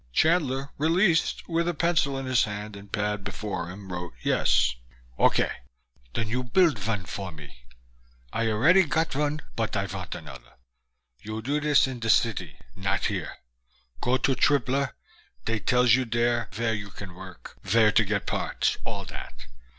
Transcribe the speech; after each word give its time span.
Chandler, 0.11 0.71
released 0.79 1.47
with 1.47 1.67
a 1.67 1.75
pencil 1.75 2.17
in 2.17 2.25
his 2.25 2.45
hand 2.45 2.75
and 2.75 2.87
a 2.87 2.91
pad 2.91 3.23
before 3.23 3.67
him, 3.69 3.93
wrote 3.93 4.15
Yes. 4.23 4.73
"Okay. 5.19 5.51
Den 6.15 6.27
you 6.27 6.43
build 6.43 6.79
vun 6.79 7.05
for 7.05 7.31
me. 7.31 7.55
I 8.33 8.47
areddy 8.47 8.89
got 8.89 9.11
vun 9.13 9.43
but 9.55 9.77
I 9.77 9.85
vant 9.85 10.15
another. 10.15 10.53
You 11.19 11.43
do 11.43 11.59
dis 11.59 11.85
in 11.85 11.99
de 11.99 12.09
city, 12.09 12.57
not 12.75 13.05
here. 13.13 13.37
Go 14.01 14.17
to 14.17 14.33
Tripler, 14.33 14.93
dey 15.45 15.59
tells 15.59 15.93
you 15.93 16.05
dere 16.05 16.49
vere 16.51 16.73
you 16.73 16.89
can 16.89 17.13
work, 17.13 17.57
vere 17.61 17.91
to 17.91 18.03
get 18.03 18.25
parts, 18.25 18.79
all 18.83 19.05
dat. 19.05 19.35